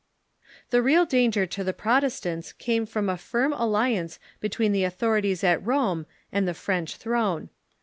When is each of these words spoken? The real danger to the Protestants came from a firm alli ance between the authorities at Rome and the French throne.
The 0.71 0.81
real 0.81 1.05
danger 1.05 1.45
to 1.45 1.63
the 1.63 1.73
Protestants 1.73 2.53
came 2.53 2.87
from 2.87 3.07
a 3.07 3.17
firm 3.17 3.53
alli 3.53 3.95
ance 3.97 4.17
between 4.39 4.71
the 4.71 4.83
authorities 4.83 5.43
at 5.43 5.63
Rome 5.63 6.07
and 6.31 6.47
the 6.47 6.55
French 6.55 6.95
throne. 6.95 7.51